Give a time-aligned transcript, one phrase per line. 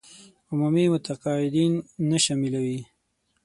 [0.51, 1.71] عمومي متقاعدين
[2.09, 2.79] نه شاملوي.